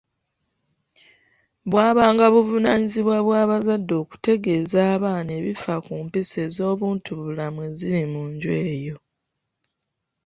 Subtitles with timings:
[1.69, 8.97] Bwabanga buvunaanyizibwa bwa bazadde okutegeeza abaana ebifa ku empisa ez’obuntubulamu eziri mu nju eyo.